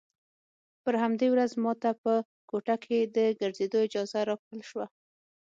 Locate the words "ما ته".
1.63-1.89